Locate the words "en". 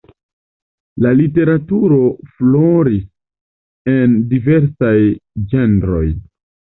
3.93-4.15